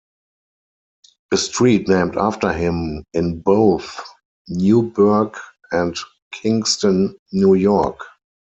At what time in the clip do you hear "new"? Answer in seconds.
7.31-7.53